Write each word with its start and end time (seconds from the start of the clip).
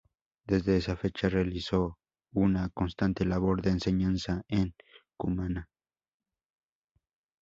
Desde 0.47 0.77
esa 0.77 0.97
fecha 0.97 1.29
realizó 1.29 1.99
una 2.33 2.69
constante 2.69 3.23
labor 3.23 3.61
de 3.61 3.69
enseñanza 3.69 4.41
en 4.47 4.73
Cumaná. 5.15 5.69